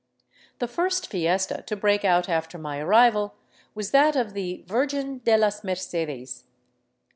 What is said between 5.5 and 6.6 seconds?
Mercedes."